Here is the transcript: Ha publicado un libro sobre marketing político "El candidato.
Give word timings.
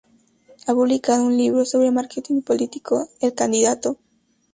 Ha 0.65 0.73
publicado 0.73 1.23
un 1.27 1.37
libro 1.37 1.63
sobre 1.63 1.91
marketing 1.91 2.41
político 2.41 3.07
"El 3.19 3.35
candidato. 3.35 3.97